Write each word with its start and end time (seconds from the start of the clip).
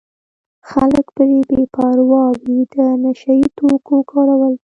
خلک 0.69 1.05
پرې 1.15 1.37
بې 1.49 1.61
باوره 1.73 2.31
وي 2.43 2.59
د 2.73 2.75
نشه 3.03 3.31
یي 3.39 3.47
توکو 3.57 3.95
کارول. 4.11 4.53